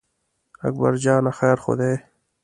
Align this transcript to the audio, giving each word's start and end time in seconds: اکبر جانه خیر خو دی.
اکبر 0.67 0.93
جانه 1.03 1.31
خیر 1.37 1.57
خو 1.63 1.73
دی. 1.79 1.93